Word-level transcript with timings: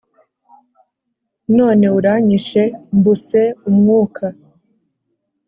none 1.57 1.85
uranyishe 1.97 2.63
mbuse 2.97 3.41
umwuka 3.69 4.25